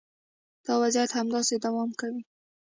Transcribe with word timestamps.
دا 0.65 0.73
وضعیت 0.83 1.11
همداسې 1.19 1.55
دوام 1.65 1.89
کوي 1.99 2.21